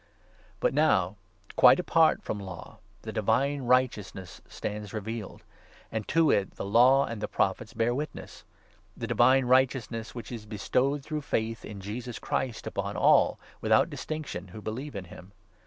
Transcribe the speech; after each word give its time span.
But 0.59 0.73
now, 0.73 1.15
quite 1.55 1.79
apart 1.79 2.23
from 2.23 2.39
Law, 2.39 2.79
the 3.03 3.11
21 3.11 3.13
Divine 3.13 3.61
Righteousness 3.67 4.41
stands 4.49 4.93
revealed, 4.95 5.43
and 5.91 6.07
to 6.07 6.31
it 6.31 6.55
the 6.55 6.65
Law 6.65 7.05
and 7.05 7.21
the 7.21 7.27
Prophets 7.27 7.75
bear 7.75 7.93
witness— 7.93 8.43
the 8.97 9.05
Divine 9.05 9.45
Righteousness 9.45 10.15
which 10.15 10.29
22 10.29 10.41
is 10.41 10.45
bestowed, 10.47 11.03
through 11.03 11.21
faith 11.21 11.63
in 11.63 11.81
Jesus 11.81 12.17
Christ, 12.17 12.65
upon 12.65 12.97
all, 12.97 13.37
without 13.61 13.91
distinction, 13.91 14.47
who 14.47 14.59
believe 14.59 14.95
in 14.95 15.05
him. 15.05 15.33